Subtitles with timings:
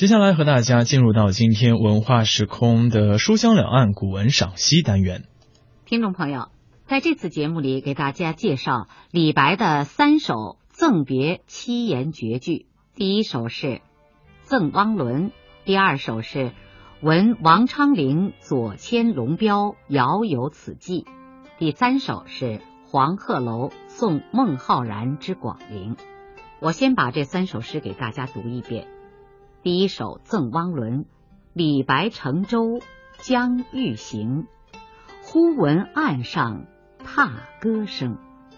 [0.00, 5.24] 接下来和大家进入到今天文化时空的书香两岸古文赏析单元。
[5.84, 6.48] 听众朋友，
[6.86, 12.64] 在这次节目里，给大家介绍李白的三首赠别七言绝句。
[12.94, 13.66] 第一首是
[14.40, 15.28] 《赠汪伦》，
[15.66, 16.38] 第二首是
[17.02, 21.02] 《闻王昌龄左迁龙标，遥有此寄》，
[21.58, 22.44] 第三首是
[22.86, 25.94] 《黄鹤楼送孟浩然之广陵》。
[26.58, 28.86] 我先把这三首诗给大家读一遍。
[29.62, 31.00] 第一首《赠汪伦》，
[31.52, 32.80] 李白乘舟
[33.18, 34.46] 将欲行，
[35.22, 36.64] 忽闻岸上
[37.04, 37.30] 踏
[37.60, 38.16] 歌声。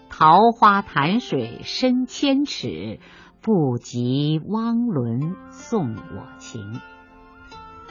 [0.09, 3.01] 桃花潭水深千尺，
[3.41, 6.79] 不及汪伦送我情。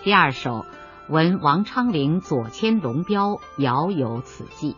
[0.02, 0.50] 第二首
[1.10, 4.72] 《闻王昌龄左迁龙标，遥有此寄》，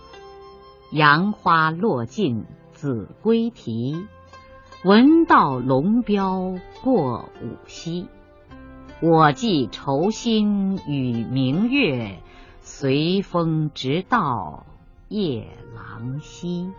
[0.91, 4.09] 杨花落尽子规啼，
[4.85, 8.09] 闻道龙标过五溪。
[9.07, 12.23] 我寄愁心与明月，
[12.63, 14.65] 随风直到
[15.11, 16.71] 夜郎西。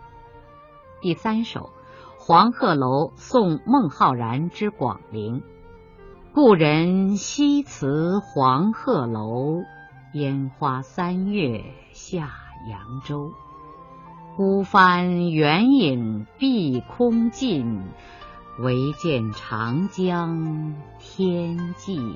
[1.03, 1.59] 第三首
[2.17, 5.41] 《黄鹤楼送孟浩然之广陵》：
[6.33, 9.61] 故人西辞黄鹤楼，
[10.15, 11.63] 烟花三月
[11.93, 12.33] 下
[12.67, 13.33] 扬州。
[14.35, 17.83] 孤帆远影碧空尽。
[18.57, 22.15] 唯见长江天际流。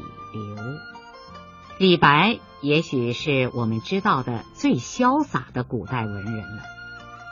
[1.78, 6.64] 李白也许是我们知道的最潇洒的古代文人了。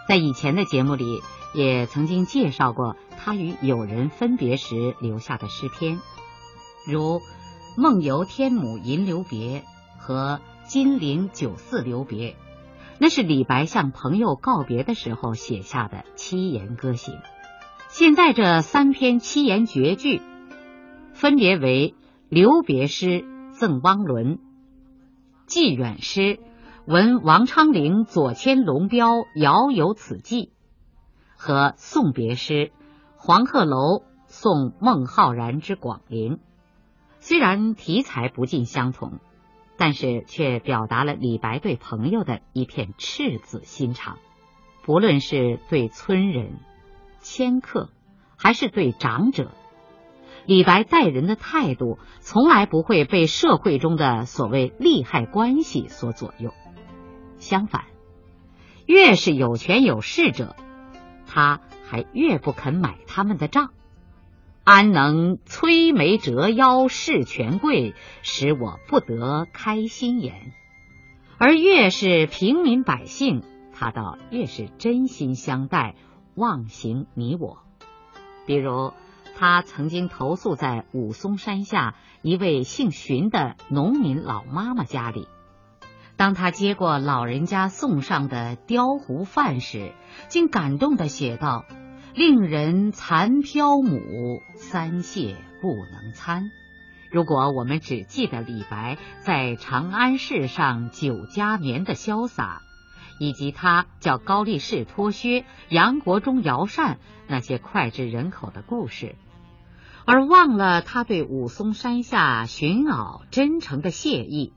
[0.07, 1.21] 在以前的节目里，
[1.53, 5.99] 也曾经介绍过他与友人分别时留下的诗篇，
[6.85, 7.19] 如
[7.77, 9.59] 《梦游天姥吟留别》
[9.97, 12.31] 和《金陵酒肆留别》，
[12.99, 17.13] 那是李白向朋友告别的时候写下的七言歌行。
[17.99, 20.21] 现在这三篇七言绝句，
[21.13, 21.95] 分别为
[22.29, 23.07] 留别诗
[23.53, 24.35] 《赠汪伦》，
[25.47, 26.21] 寄远诗
[26.85, 30.43] 《闻王昌龄左迁龙标，遥有此寄》，
[31.37, 32.53] 和送别诗
[33.15, 36.35] 《黄鹤楼送孟浩然之广陵》。
[37.19, 39.13] 虽然题材不尽相同，
[39.75, 44.19] 但是却表达了李白对朋友的一片赤子心肠，
[44.83, 46.59] 不论是对村人。
[47.29, 47.89] 迁客，
[48.37, 49.51] 还是对长者，
[50.45, 56.53] 李白待人的态度从来不会被社会中的所谓利害关系所左右。
[57.37, 57.83] 相反，
[58.85, 60.55] 越是有权有势者，
[61.27, 63.71] 他还越不肯买他们的账。
[64.63, 70.53] 安能摧眉折腰事权贵，使我不得开心颜？
[71.37, 73.43] 而越是平民百姓，
[73.73, 75.95] 他倒越是真心相待。
[76.37, 77.57] 忘形你我，
[78.45, 78.93] 比如
[79.35, 85.27] 他曾经投宿在武松山下一位姓荀的农民老妈妈家里，
[86.15, 89.93] 当他接过老人家送上的雕壶饭时，
[90.27, 91.65] 竟感动的写道
[92.13, 93.99] ：“令人残漂母，
[94.53, 96.51] 三谢不能餐。”
[97.09, 102.61] 如果我们只记得李白在长安市上酒家眠的潇洒。
[103.19, 109.15] 以及他叫高力士脱靴、杨国忠摇扇那些脍炙人口的故事，
[110.05, 114.53] 而忘了他对武松山下寻袄真诚的谢意，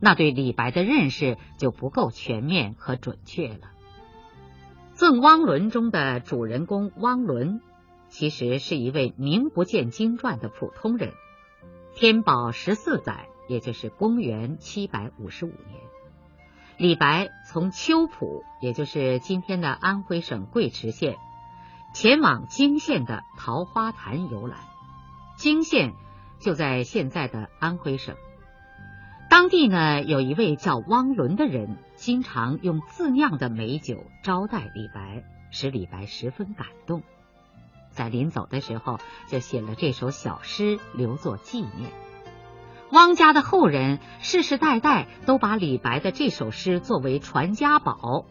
[0.00, 3.58] 那对李白的认识就不够全面和准确了。
[4.98, 7.60] 《赠汪伦》中的主人公汪伦，
[8.08, 11.12] 其实是一位名不见经传的普通人。
[11.94, 15.85] 天宝十四载，也就是公元七百五十五年。
[16.78, 21.16] 李白从秋浦，也就是今天的安徽省贵池县，
[21.94, 24.58] 前往泾县的桃花潭游览。
[25.38, 25.94] 泾县
[26.38, 28.14] 就在现在的安徽省。
[29.30, 37.02] 当地呢，有一位叫汪伦的人，经常用自酿的美酒招待李白，使李白十分感动。
[37.90, 41.90] 在临走的时候，就写了这首小诗，留作纪念。
[42.96, 48.24] 汪家的后人世世代代都把李白的这首诗作为传家宝，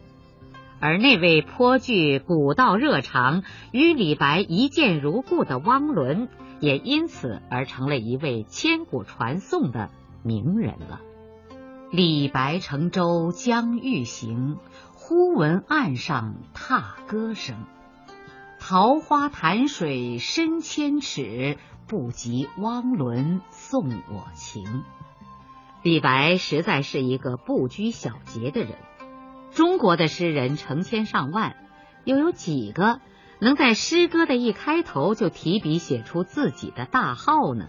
[0.80, 6.28] 而那位颇具古道热肠、与李白一见如故的汪伦，
[6.58, 9.90] 也因此而成了一位千古传颂的
[10.24, 11.00] 名人了。
[11.92, 14.56] 李白乘舟将欲行，
[14.94, 17.54] 忽闻岸上踏歌声。
[18.58, 21.56] 桃花潭水深千尺。
[21.86, 24.84] 不及汪伦送我情。
[25.82, 28.74] 李白实在是一个不拘小节的人。
[29.52, 31.56] 中国的诗人成千上万，
[32.04, 33.00] 又有几个
[33.38, 37.68] 能在诗歌的一开头就提笔写出自己的大号呢？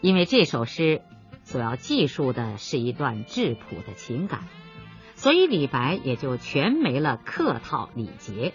[0.00, 1.02] 因为这首诗
[1.44, 4.40] 所要记述的是一段质朴的情感，
[5.14, 8.52] 所以李白也就全没了客套礼节。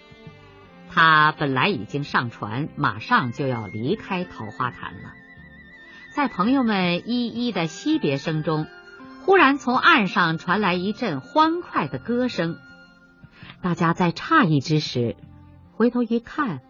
[0.94, 5.14] 他本来已经上船，马上就要离开桃花潭了。
[6.14, 8.66] 在朋友们一一的惜别声中，
[9.24, 12.58] 忽然从岸上传来一阵欢快的歌声。
[13.62, 15.16] 大家在诧异之时，
[15.72, 16.60] 回头一看，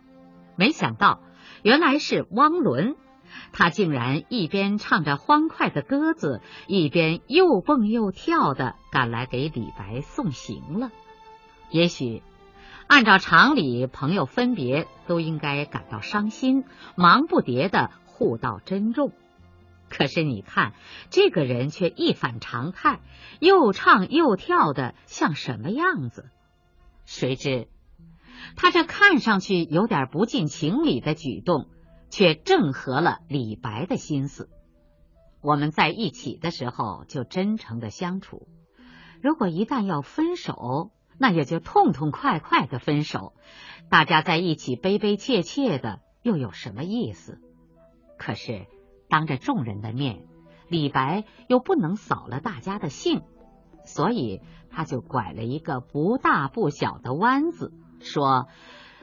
[0.54, 1.20] 没想到
[1.62, 2.94] 原来是汪伦。
[3.52, 10.92] 他竟然一边唱着欢快的歌子，一边又蹦又跳的赶来给李白送行了。
[11.70, 12.22] 也许。
[12.92, 19.12] 按照常理，朋友分别都应该感到伤心，忙不迭的互道珍重。
[19.88, 20.74] 可是你看，
[21.08, 23.00] 这个人却一反常态，
[23.40, 26.28] 又唱又跳的像什么样子？
[27.06, 27.66] 谁知
[28.56, 31.68] 他这看上去有点不近情理的举动，
[32.10, 34.50] 却正合了李白的心思。
[35.40, 38.48] 我们在一起的时候就真诚的相处，
[39.22, 40.90] 如果一旦要分手，
[41.22, 43.34] 那也就痛痛快快的分手，
[43.88, 47.38] 大家在一起悲悲切切的，又有什么意思？
[48.18, 48.66] 可是
[49.08, 50.24] 当着众人的面，
[50.66, 53.22] 李白又不能扫了大家的兴，
[53.84, 58.48] 所以他就拐了一个不大不小的弯子，说：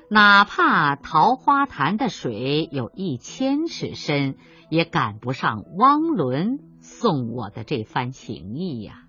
[0.09, 4.35] 哪怕桃花潭的水有一千尺深，
[4.69, 9.05] 也赶不上汪伦送我的这番情意呀。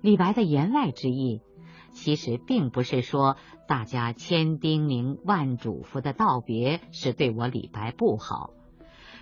[0.00, 1.42] 李白的言外之意。
[1.92, 3.36] 其实并不是说
[3.68, 8.50] 大家千叮咛万嘱咐的道别是对我李白不好，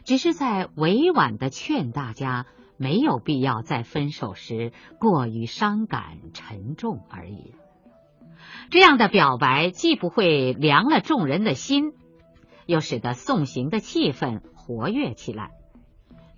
[0.04, 7.54] 只是在委婉的劝大家没有必要在分手时过于伤感沉重而已。
[8.70, 11.92] 这样的表白既不会凉了众人的心，
[12.66, 15.50] 又使得送行的气氛活跃起来。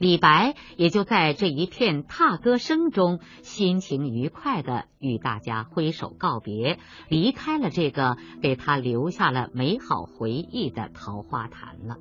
[0.00, 6.78] 李白也就在这一片踏歌声中，心情愉快的与大家挥手告别，
[7.10, 11.96] 离开了这个给他留下了美好回忆的桃花潭了。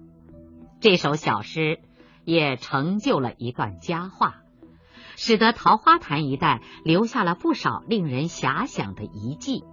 [0.79, 1.79] 这首小诗
[2.23, 4.43] 也成就了一段佳话，
[5.17, 9.65] 使得桃花潭一带留下了不少令人遐想的遗迹。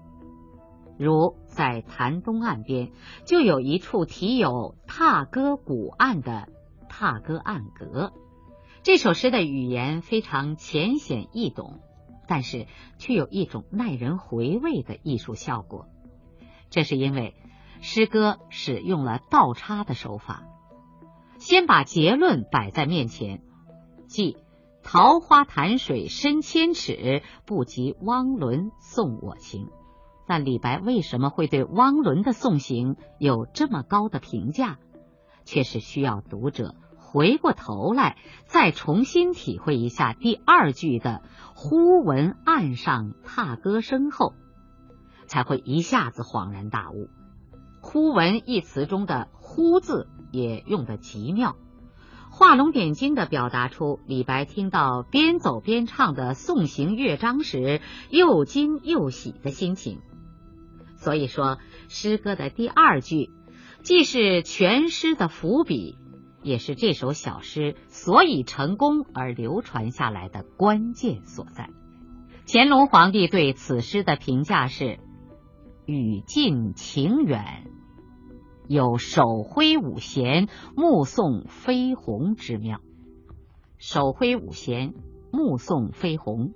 [0.98, 2.90] 如在潭东岸边，
[3.24, 6.48] 就有一处题有“踏歌古岸”的。
[6.88, 8.12] 踏歌暗阁，
[8.82, 11.80] 这首诗的语言非常浅显易懂，
[12.26, 12.66] 但是
[12.98, 15.86] 却有一种耐人回味的艺术效果。
[16.70, 17.34] 这是因为
[17.80, 20.44] 诗歌使用了倒插的手法，
[21.38, 23.42] 先把结论摆在面前，
[24.06, 24.36] 即
[24.82, 29.68] “桃花潭水深千尺，不及汪伦送我情”。
[30.28, 34.78] 但李白为什么会对汪伦的送行有这么高的评价，
[35.46, 36.74] 却是需要读者。
[36.98, 41.22] 回过头来，再重新体会一下第二句的
[41.56, 44.34] “忽闻岸上踏歌声”后，
[45.26, 47.08] 才会一下子恍然大悟。
[47.80, 51.56] “忽闻”一词中的“忽”字也用得极妙，
[52.30, 60.00] 画龙点睛的表达出李白听到边走边唱的送行乐章时又惊又喜的心情。
[60.96, 61.58] 所以说，
[61.88, 63.30] 诗歌的第二句
[63.86, 65.96] 既是全诗的伏笔。
[66.42, 71.70] 也是这首小诗所以成功而流传下来的关键所在。
[72.48, 74.98] 乾隆皇帝对此诗的评价是：
[75.86, 77.70] 语尽情远，
[78.66, 82.80] 有手挥五弦，目送飞鸿之妙。
[83.78, 84.94] 手挥五弦，
[85.30, 86.54] 目送飞鸿，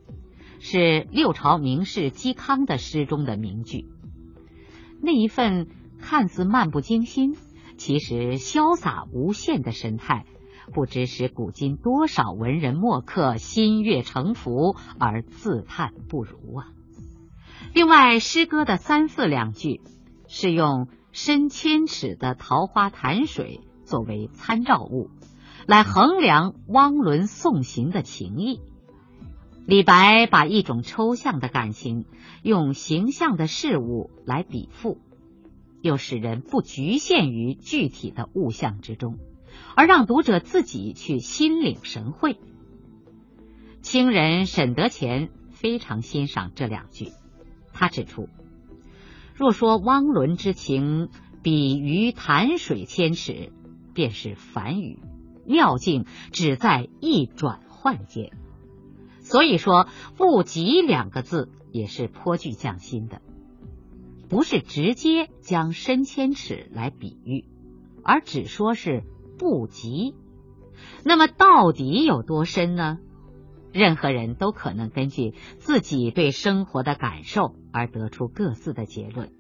[0.59, 3.87] 是六朝名士嵇康的诗中的名句。
[5.01, 5.69] 那一份
[6.01, 7.37] 看似漫不经心。
[7.77, 10.27] 其实潇洒无限的神态，
[10.75, 16.69] 不知使古今多少文人墨客心悦诚服而自叹不如啊！
[17.73, 19.81] 另外，诗歌的三四两句
[20.29, 25.09] 是用深千尺的桃花潭水作为参照物，
[25.67, 28.61] 来衡量汪伦送行的情谊。
[29.67, 32.05] 李白把一种抽象的感情
[32.43, 34.99] 用形象的事物来比附。
[35.83, 39.19] 又使人不局限于具体的物象之中，
[39.75, 42.39] 而让读者自己去心领神会。
[43.83, 47.13] 清人沈德潜非常欣赏这两句，
[47.73, 48.29] 他指出：
[49.35, 51.09] 若说汪伦之情
[51.43, 53.53] 比于潭水千尺，
[53.95, 54.99] 便是凡语，
[55.47, 58.33] 妙境只在一转换间。
[59.23, 63.23] 所以说“不及”两个字也是颇具匠心的。
[64.31, 67.45] 不是直接将深千尺来比喻，
[68.05, 69.03] 而只说是
[69.39, 70.15] 不及，
[71.05, 72.99] 那么到底有多深呢？
[73.73, 79.33] 任何人都可能根据自己对生活的感受而得出各自的结论，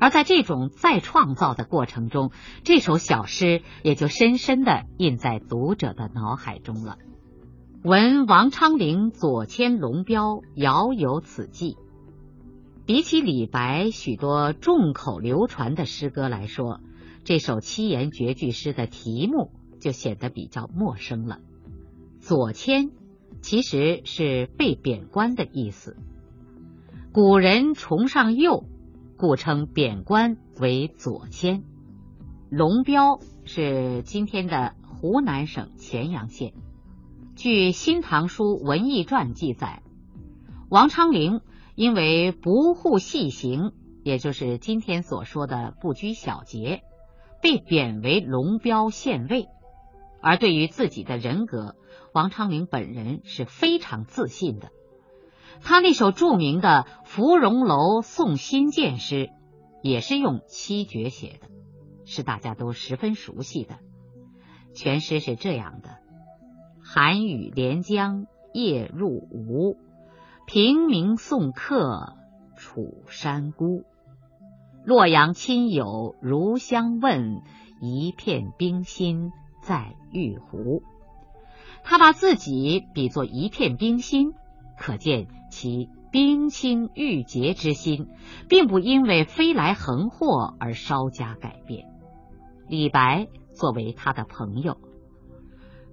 [0.00, 2.32] 而在这种再创造的过程中，
[2.64, 6.98] 这首小诗也就深深的印在读者的脑海中了。
[7.84, 11.76] 闻王昌龄左迁龙标，遥有此寄。
[12.86, 16.80] 比起李白许多众口流传的诗歌来说，
[17.24, 19.50] 这首七言绝句诗的题目
[19.80, 21.40] 就显得比较陌生了。
[22.20, 22.90] 左迁。
[23.42, 25.96] 其实是被贬官的意思。
[27.12, 28.64] 古人崇尚右，
[29.16, 31.62] 故称贬官为左迁。
[32.50, 36.54] 龙标是今天的湖南省乾阳县。
[37.36, 39.82] 据《新唐书文艺传》记载，
[40.68, 41.40] 王昌龄
[41.76, 46.80] 因为不护细行，也就是今天所说的不拘小节，
[47.42, 49.46] 被贬为龙标县尉。
[50.22, 51.76] 而对于自己的人格，
[52.14, 54.70] 王昌龄本人是非常自信的。
[55.60, 59.28] 他那首著名的《芙蓉楼送辛渐》诗，
[59.82, 61.48] 也是用七绝写的，
[62.06, 63.76] 是大家都十分熟悉的。
[64.74, 65.98] 全诗是这样的：
[66.82, 69.76] 寒雨连江夜入吴，
[70.46, 72.14] 平明送客
[72.56, 73.82] 楚山孤。
[74.84, 77.42] 洛阳亲友如相问，
[77.80, 79.32] 一片冰心。
[79.60, 80.84] 在玉壶，
[81.82, 84.32] 他把自己比作一片冰心，
[84.78, 88.06] 可见其冰清玉洁之心，
[88.48, 91.88] 并不因为飞来横祸而稍加改变。
[92.68, 94.78] 李白作为他的朋友，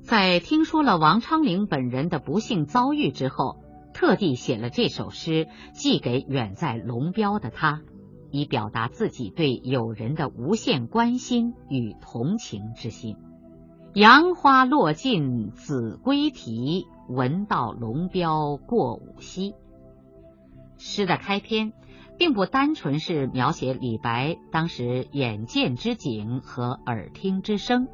[0.03, 3.62] 在听说了王昌龄本人的不幸遭遇之后，
[3.93, 7.81] 特地写了这首诗，寄给远在龙标的他，
[8.31, 13.15] 以表达自己对友人的无限关心与同情之心。
[13.93, 19.53] 杨花落尽子规啼，闻道龙标过五溪。
[20.77, 21.73] 诗的开篇
[22.17, 27.87] 并不单纯是描写李白当时眼见之景和耳听之声，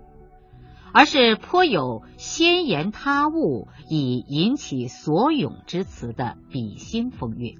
[0.93, 7.57] 而是颇有先言他物以引起所咏之词的比心风韵。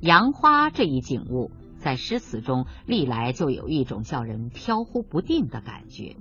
[0.00, 6.16] 杨花这一景物在诗词中历来就有一种叫人飘忽不定的感觉。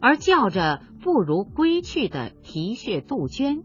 [0.00, 3.64] 而叫着不如归去的啼血杜鹃，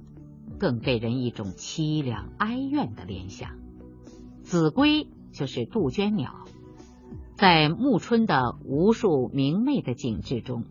[0.58, 3.52] 更给人一种凄凉哀怨的联想。
[4.42, 6.46] 子规就是杜鹃鸟，
[7.36, 10.63] 在暮春的无数明媚的景致中，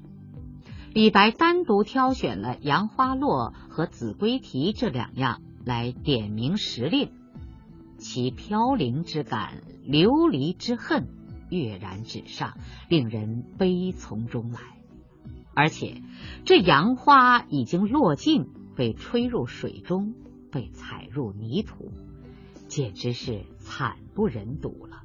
[0.94, 7.10] 李白单独挑选了杨花落和子规啼这两样来点明时令，
[7.96, 11.08] 其飘零之感、流离之恨
[11.48, 12.58] 跃然纸上，
[12.90, 14.60] 令人悲从中来。
[15.54, 16.02] 而且，
[16.44, 20.12] 这杨花已经落尽，被吹入水中，
[20.50, 21.90] 被踩入泥土，
[22.68, 25.04] 简直是惨不忍睹了。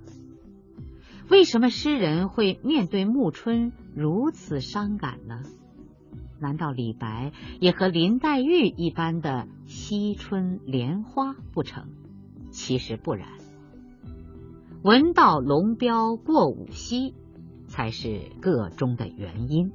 [1.30, 5.44] 为什么诗人会面对暮春如此伤感呢？
[6.40, 11.86] 难道李白也和林黛玉一般的惜春怜花不成？
[12.52, 13.28] 其实不然。
[14.84, 17.14] 闻道龙标过五溪，
[17.68, 19.72] 才是个中的原因。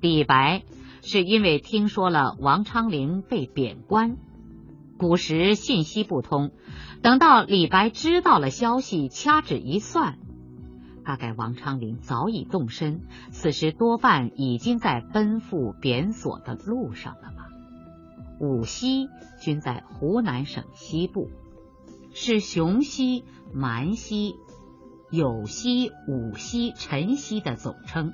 [0.00, 0.62] 李白
[1.02, 4.16] 是因为听说了王昌龄被贬官，
[4.98, 6.50] 古时信息不通，
[7.02, 10.18] 等到李白知道了消息，掐指一算，
[11.06, 17.46] 大概王昌龄早已动身，此时多半已经在奔赴贬所的路上了吧。
[18.40, 19.08] 五溪
[19.40, 21.30] 均在湖南省西部，
[22.12, 24.34] 是雄溪、蛮溪、
[25.08, 28.12] 有溪、五溪、陈溪的总称。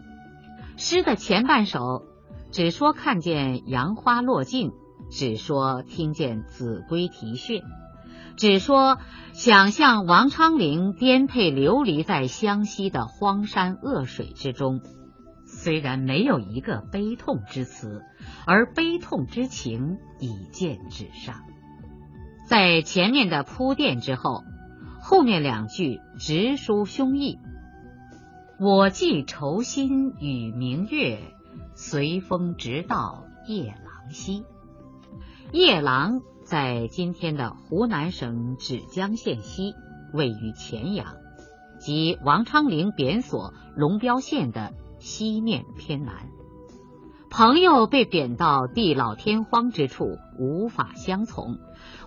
[0.76, 2.04] 诗的前半首
[2.50, 4.70] 只说看见杨花落尽，
[5.10, 7.62] 只说听见子规啼血，
[8.36, 8.98] 只说
[9.32, 14.80] 想象王昌龄颠沛流离在湘西的荒山恶水之中。
[15.44, 18.02] 虽然没有一个悲痛之词，
[18.46, 21.42] 而悲痛之情已见纸上。
[22.48, 24.42] 在前面的铺垫之后，
[25.00, 27.38] 后面两句直抒胸臆。
[28.58, 31.20] 我寄愁心与明月，
[31.74, 34.44] 随风直到夜郎西。
[35.52, 39.74] 夜郎在今天的湖南省芷江县西，
[40.12, 41.14] 位于乾阳，
[41.78, 46.28] 即王昌龄贬所龙标县的西面偏南。
[47.30, 51.58] 朋友被贬到地老天荒之处，无法相从，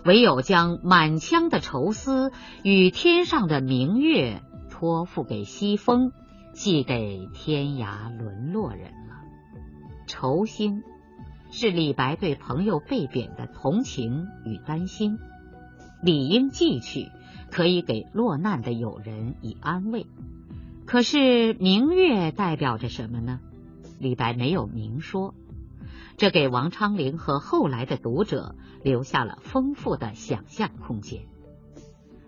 [0.04, 2.30] 唯有将满腔的愁思
[2.62, 6.12] 与天上的明月托付给西风。
[6.58, 9.16] 寄给天涯沦落人了。
[10.06, 10.82] 愁心，
[11.50, 15.18] 是李白对朋友被贬的同情与担心，
[16.02, 17.10] 理应寄去，
[17.50, 20.06] 可以给落难的友人以安慰。
[20.84, 23.40] 可是明月代表着什么呢？
[23.98, 25.34] 李白没有明说，
[26.16, 31.22] 这给王昌龄和后来的读者留下了丰富的想象空间，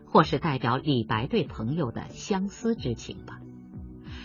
[0.06, 3.40] 或是代表李白对朋友的相思之情吧。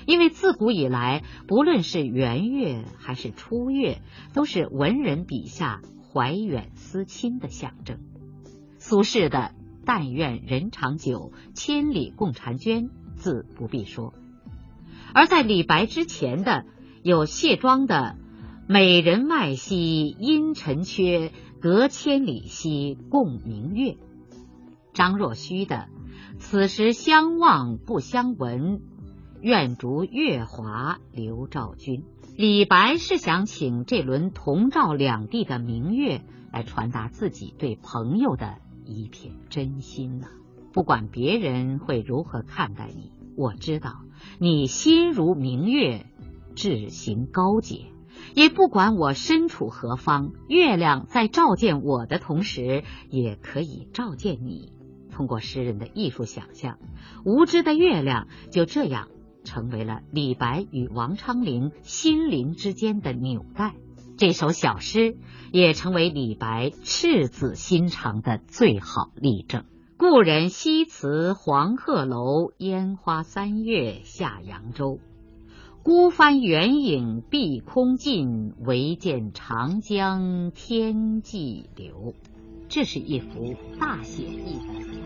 [0.06, 4.02] 因为自古以来，不论是圆月还是初月，
[4.34, 5.82] 都是文人笔下
[6.12, 8.00] 怀远思亲的象征。
[8.78, 9.54] 苏轼的
[9.86, 14.14] “但愿人长久，千里共婵娟”自不必说，
[15.14, 16.66] 而在李白之前的
[17.02, 18.18] 有谢庄的
[18.68, 21.32] “美人外兮因尘缺，
[21.62, 23.98] 隔千里兮共明月”，
[24.94, 25.88] 张若虚的
[26.40, 28.82] “此时相望不相闻”。
[29.44, 32.06] 愿逐月华流照君。
[32.38, 40.28] 李白是想请这轮同照两地的明月来传达自己对朋友的一片真心呢。
[40.72, 44.04] 不管别人会如何看待你，我知道
[44.40, 46.06] 你心如明月，
[46.56, 47.88] 志行高洁。
[48.36, 54.72] 也不管我身处何方，月亮在照见我的同时，也可以照见你。
[55.12, 56.80] 通过诗人的艺术想象，
[57.26, 59.10] 无知的月亮就这样。
[59.44, 63.76] 成为了李白与王昌龄心灵之间的纽带。
[64.18, 65.18] 这首小诗
[65.52, 69.66] 也成为李白赤子心肠的最好例证。
[69.98, 75.00] 故人西辞黄鹤楼，烟花三月下扬州。
[75.82, 82.14] 孤帆远影碧空尽，唯见长江天际流。
[82.70, 85.03] 这是一幅大写意的。